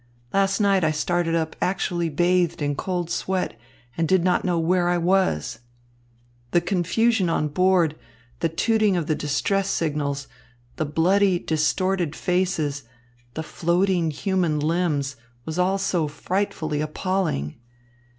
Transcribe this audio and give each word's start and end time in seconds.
Last 0.33 0.59
night 0.59 0.83
I 0.83 0.89
started 0.89 1.35
up 1.35 1.55
actually 1.61 2.09
bathed 2.09 2.59
in 2.63 2.73
cold 2.73 3.11
sweat, 3.11 3.55
and 3.95 4.07
did 4.07 4.23
not 4.23 4.43
know 4.43 4.57
where 4.57 4.89
I 4.89 4.97
was. 4.97 5.59
The 6.49 6.59
confusion 6.59 7.29
on 7.29 7.49
board, 7.49 7.95
the 8.39 8.49
tooting 8.49 8.97
of 8.97 9.05
the 9.05 9.13
distress 9.13 9.69
signals, 9.69 10.27
the 10.77 10.85
bloody, 10.85 11.37
distorted 11.37 12.15
faces, 12.15 12.81
the 13.35 13.43
floating 13.43 14.09
human 14.09 14.59
limbs, 14.59 15.17
all 15.55 15.73
was 15.73 15.81
so 15.83 16.07
frightfully 16.07 16.81
appalling. 16.81 17.57